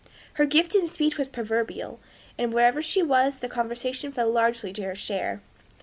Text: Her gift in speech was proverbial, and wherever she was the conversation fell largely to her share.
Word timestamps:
Her 0.33 0.47
gift 0.47 0.73
in 0.73 0.87
speech 0.87 1.19
was 1.19 1.27
proverbial, 1.27 1.99
and 2.35 2.51
wherever 2.51 2.81
she 2.81 3.03
was 3.03 3.37
the 3.37 3.47
conversation 3.47 4.11
fell 4.11 4.31
largely 4.31 4.73
to 4.73 4.81
her 4.81 4.95
share. 4.95 5.41